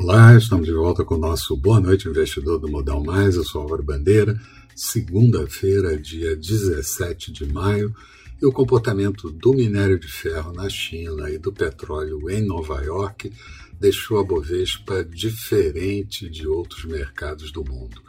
Olá, 0.00 0.36
estamos 0.36 0.64
de 0.64 0.72
volta 0.72 1.04
com 1.04 1.16
o 1.16 1.18
nosso 1.18 1.56
Boa 1.56 1.80
Noite 1.80 2.08
Investidor 2.08 2.60
do 2.60 2.68
Modal 2.68 3.02
Mais. 3.02 3.34
Eu 3.34 3.42
sou 3.42 3.62
Álvaro 3.62 3.82
Bandeira. 3.82 4.40
Segunda-feira, 4.72 5.98
dia 5.98 6.36
17 6.36 7.32
de 7.32 7.44
maio, 7.52 7.92
e 8.40 8.46
o 8.46 8.52
comportamento 8.52 9.28
do 9.28 9.52
minério 9.52 9.98
de 9.98 10.06
ferro 10.06 10.52
na 10.52 10.68
China 10.68 11.28
e 11.28 11.36
do 11.36 11.52
petróleo 11.52 12.30
em 12.30 12.40
Nova 12.40 12.80
York 12.80 13.32
deixou 13.78 14.20
a 14.20 14.24
Bovespa 14.24 15.04
diferente 15.04 16.30
de 16.30 16.46
outros 16.46 16.84
mercados 16.84 17.50
do 17.50 17.64
mundo. 17.64 18.00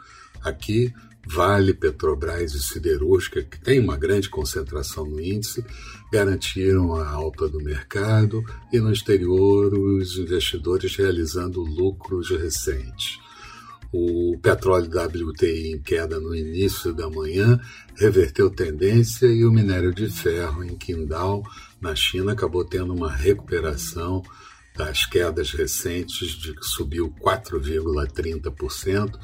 Aqui, 0.44 0.94
Vale, 1.32 1.72
Petrobras 1.72 2.54
e 2.54 2.60
Siderúrgica, 2.60 3.40
que 3.44 3.60
tem 3.60 3.78
uma 3.78 3.96
grande 3.96 4.28
concentração 4.28 5.04
no 5.04 5.20
índice, 5.20 5.64
garantiram 6.12 6.96
a 6.96 7.08
alta 7.08 7.48
do 7.48 7.62
mercado 7.62 8.44
e 8.72 8.80
no 8.80 8.90
exterior 8.90 9.72
os 9.72 10.18
investidores 10.18 10.96
realizando 10.96 11.62
lucros 11.62 12.30
recentes. 12.30 13.20
O 13.92 14.36
petróleo 14.42 14.90
WTI 14.90 15.72
em 15.72 15.78
queda 15.80 16.18
no 16.18 16.34
início 16.34 16.92
da 16.92 17.08
manhã 17.08 17.60
reverteu 17.94 18.50
tendência 18.50 19.26
e 19.26 19.44
o 19.44 19.52
minério 19.52 19.94
de 19.94 20.08
ferro 20.08 20.64
em 20.64 20.76
Qingdao, 20.76 21.44
na 21.80 21.94
China, 21.94 22.32
acabou 22.32 22.64
tendo 22.64 22.92
uma 22.92 23.10
recuperação 23.10 24.20
das 24.76 25.06
quedas 25.06 25.52
recentes 25.52 26.30
de 26.30 26.54
que 26.54 26.64
subiu 26.64 27.14
4,30% 27.20 29.16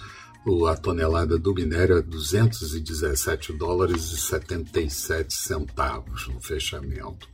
a 0.68 0.76
tonelada 0.76 1.36
do 1.36 1.52
minério 1.52 1.96
a 1.96 2.00
217 2.00 3.52
dólares 3.52 4.12
e 4.12 4.16
77 4.16 5.34
centavos 5.34 6.28
no 6.28 6.40
fechamento. 6.40 7.28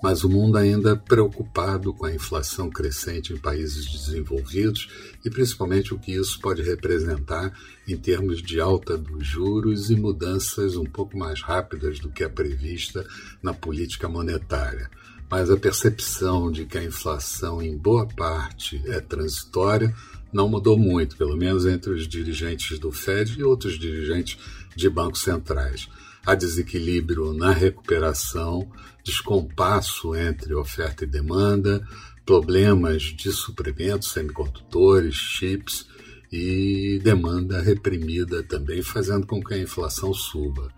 Mas 0.00 0.22
o 0.22 0.28
mundo 0.28 0.56
ainda 0.56 0.94
preocupado 0.94 1.92
com 1.92 2.06
a 2.06 2.14
inflação 2.14 2.70
crescente 2.70 3.32
em 3.32 3.36
países 3.36 3.90
desenvolvidos 3.90 4.88
e 5.24 5.30
principalmente 5.30 5.92
o 5.92 5.98
que 5.98 6.12
isso 6.12 6.40
pode 6.40 6.62
representar 6.62 7.52
em 7.88 7.96
termos 7.96 8.40
de 8.40 8.60
alta 8.60 8.96
dos 8.96 9.26
juros 9.26 9.90
e 9.90 9.96
mudanças 9.96 10.76
um 10.76 10.84
pouco 10.84 11.18
mais 11.18 11.42
rápidas 11.42 11.98
do 11.98 12.08
que 12.08 12.22
a 12.22 12.30
prevista 12.30 13.04
na 13.42 13.52
política 13.52 14.08
monetária 14.08 14.88
mas 15.30 15.50
a 15.50 15.56
percepção 15.56 16.52
de 16.52 16.64
que 16.64 16.78
a 16.78 16.84
inflação, 16.84 17.60
em 17.60 17.76
boa 17.76 18.06
parte, 18.06 18.80
é 18.86 19.00
transitória 19.00 19.92
não 20.34 20.48
mudou 20.48 20.76
muito, 20.76 21.16
pelo 21.16 21.36
menos 21.36 21.64
entre 21.64 21.92
os 21.92 22.08
dirigentes 22.08 22.78
do 22.78 22.90
Fed 22.90 23.38
e 23.38 23.44
outros 23.44 23.78
dirigentes 23.78 24.36
de 24.74 24.90
bancos 24.90 25.22
centrais. 25.22 25.88
Há 26.26 26.34
desequilíbrio 26.34 27.32
na 27.32 27.52
recuperação, 27.52 28.68
descompasso 29.04 30.14
entre 30.16 30.52
oferta 30.54 31.04
e 31.04 31.06
demanda, 31.06 31.86
problemas 32.26 33.02
de 33.02 33.30
suprimentos, 33.30 34.10
semicondutores, 34.10 35.14
chips 35.14 35.86
e 36.32 36.98
demanda 37.04 37.60
reprimida 37.62 38.42
também, 38.42 38.82
fazendo 38.82 39.26
com 39.26 39.42
que 39.42 39.54
a 39.54 39.58
inflação 39.58 40.12
suba. 40.12 40.68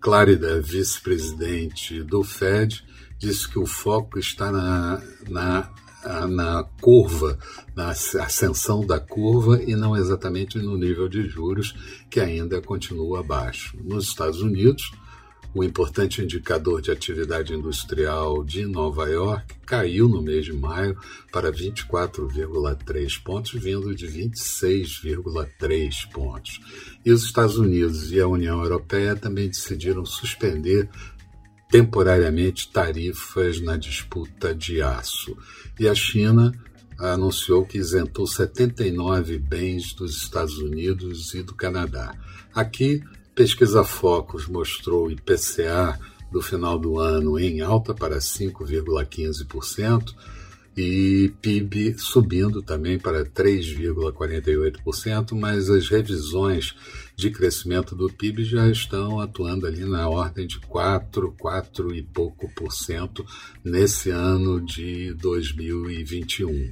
Clárida, 0.00 0.60
vice-presidente 0.60 2.02
do 2.02 2.22
Fed, 2.22 2.84
disse 3.18 3.48
que 3.48 3.58
o 3.58 3.66
foco 3.66 4.18
está 4.18 4.52
na, 4.52 5.02
na 5.28 5.70
na 6.28 6.64
curva, 6.80 7.38
na 7.74 7.90
ascensão 7.90 8.86
da 8.86 9.00
curva 9.00 9.62
e 9.62 9.74
não 9.74 9.96
exatamente 9.96 10.58
no 10.58 10.76
nível 10.76 11.08
de 11.08 11.26
juros, 11.26 11.74
que 12.10 12.20
ainda 12.20 12.60
continua 12.60 13.22
baixo. 13.22 13.76
Nos 13.82 14.08
Estados 14.08 14.40
Unidos, 14.40 14.92
o 15.54 15.62
importante 15.62 16.20
indicador 16.20 16.82
de 16.82 16.90
atividade 16.90 17.54
industrial 17.54 18.42
de 18.42 18.66
Nova 18.66 19.08
York 19.08 19.54
caiu 19.64 20.08
no 20.08 20.20
mês 20.20 20.46
de 20.46 20.52
maio 20.52 20.98
para 21.30 21.52
24,3 21.52 23.22
pontos, 23.22 23.52
vindo 23.52 23.94
de 23.94 24.08
26,3 24.08 26.10
pontos. 26.12 26.60
E 27.04 27.12
os 27.12 27.22
Estados 27.22 27.56
Unidos 27.56 28.10
e 28.10 28.20
a 28.20 28.26
União 28.26 28.60
Europeia 28.60 29.14
também 29.14 29.46
decidiram 29.46 30.04
suspender 30.04 30.90
temporariamente 31.70 32.70
tarifas 32.70 33.60
na 33.60 33.76
disputa 33.76 34.54
de 34.54 34.80
aço. 34.80 35.36
E 35.78 35.88
a 35.88 35.94
China 35.94 36.52
anunciou 36.98 37.64
que 37.64 37.78
isentou 37.78 38.26
79 38.26 39.38
bens 39.38 39.92
dos 39.94 40.16
Estados 40.16 40.58
Unidos 40.58 41.34
e 41.34 41.42
do 41.42 41.54
Canadá. 41.54 42.14
Aqui, 42.54 43.02
pesquisa 43.34 43.82
Focus 43.82 44.46
mostrou 44.46 45.06
o 45.06 45.10
IPCA 45.10 45.98
do 46.30 46.40
final 46.40 46.78
do 46.78 46.98
ano 46.98 47.38
em 47.38 47.60
alta 47.60 47.92
para 47.94 48.18
5,15% 48.18 50.14
e 50.76 51.32
PIB 51.40 51.96
subindo 51.98 52.60
também 52.60 52.98
para 52.98 53.24
3,48%, 53.24 55.38
mas 55.38 55.70
as 55.70 55.88
revisões 55.88 56.74
de 57.14 57.30
crescimento 57.30 57.94
do 57.94 58.12
PIB 58.12 58.44
já 58.44 58.68
estão 58.68 59.20
atuando 59.20 59.66
ali 59.66 59.84
na 59.84 60.08
ordem 60.08 60.46
de 60.46 60.58
4, 60.60 61.34
4 61.38 61.94
e 61.94 62.02
pouco 62.02 62.50
por 62.54 62.72
cento 62.72 63.24
nesse 63.62 64.08
ano 64.10 64.58
de 64.60 65.14
2021. 65.14 66.70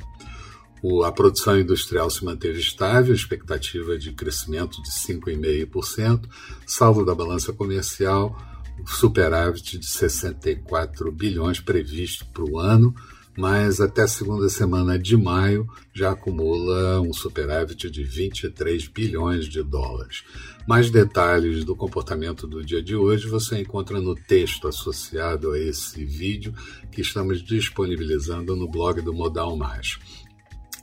O, 0.83 1.05
a 1.05 1.13
produção 1.13 1.61
industrial 1.61 2.11
se 2.11 2.25
manteve 2.25 2.59
estável, 2.59 3.15
expectativa 3.15 3.97
de 3.97 4.13
crescimento 4.13 4.83
de 4.83 4.91
5,5%, 4.91 6.29
salvo 6.67 7.05
da 7.05 7.15
balança 7.15 7.53
comercial, 7.53 8.37
superávit 8.85 9.79
de 9.79 9.87
64 9.87 11.13
bilhões 11.13 11.61
previsto 11.61 12.27
para 12.33 12.43
o 12.43 12.59
ano, 12.59 12.93
mas 13.37 13.81
até 13.81 14.03
a 14.03 14.09
segunda 14.09 14.49
semana 14.49 14.99
de 14.99 15.17
maio 15.17 15.69
já 15.93 16.13
acumula 16.13 17.01
um 17.01 17.13
superávit 17.13 17.91
de 17.91 18.05
23 18.05 18.87
bilhões 18.89 19.47
de 19.47 19.63
dólares. 19.63 20.23
Mais 20.67 20.91
detalhes 20.91 21.65
do 21.65 21.75
comportamento 21.75 22.47
do 22.47 22.63
dia 22.65 22.81
de 22.83 22.95
hoje 22.95 23.27
você 23.27 23.61
encontra 23.61 24.01
no 24.01 24.15
texto 24.15 24.69
associado 24.69 25.51
a 25.53 25.59
esse 25.59 26.05
vídeo 26.05 26.55
que 26.91 27.01
estamos 27.01 27.43
disponibilizando 27.43 28.55
no 28.55 28.69
blog 28.69 29.01
do 29.01 29.13
Modal 29.13 29.57
Mais. 29.57 29.99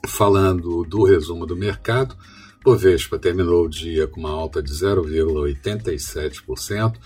Falando 0.06 0.84
do 0.84 1.04
resumo 1.04 1.46
do 1.46 1.56
mercado, 1.56 2.14
Bovespa 2.62 3.18
terminou 3.18 3.64
o 3.64 3.70
dia 3.70 4.06
com 4.06 4.20
uma 4.20 4.30
alta 4.30 4.62
de 4.62 4.70
0,87%, 4.70 6.98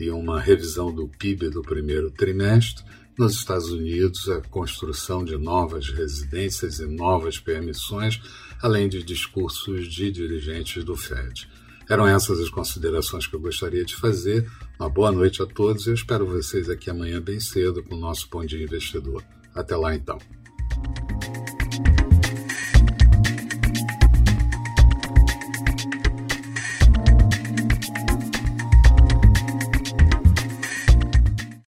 e 0.00 0.10
uma 0.10 0.40
revisão 0.40 0.92
do 0.92 1.08
PIB 1.08 1.50
do 1.50 1.62
primeiro 1.62 2.10
trimestre. 2.10 2.84
Nos 3.18 3.34
Estados 3.34 3.70
Unidos, 3.70 4.28
a 4.28 4.42
construção 4.42 5.24
de 5.24 5.38
novas 5.38 5.88
residências 5.88 6.80
e 6.80 6.86
novas 6.86 7.38
permissões, 7.38 8.20
além 8.60 8.90
de 8.90 9.02
discursos 9.02 9.88
de 9.88 10.10
dirigentes 10.10 10.84
do 10.84 10.94
Fed. 10.94 11.48
Eram 11.88 12.06
essas 12.06 12.40
as 12.40 12.50
considerações 12.50 13.26
que 13.26 13.34
eu 13.34 13.40
gostaria 13.40 13.84
de 13.84 13.96
fazer. 13.96 14.50
Uma 14.78 14.90
boa 14.90 15.10
noite 15.10 15.42
a 15.42 15.46
todos 15.46 15.86
e 15.86 15.90
eu 15.90 15.94
espero 15.94 16.26
vocês 16.26 16.68
aqui 16.68 16.90
amanhã 16.90 17.20
bem 17.20 17.40
cedo 17.40 17.82
com 17.82 17.94
o 17.94 17.98
nosso 17.98 18.28
Pão 18.28 18.44
de 18.44 18.62
Investidor. 18.62 19.24
Até 19.54 19.74
lá 19.76 19.94
então. 19.94 20.18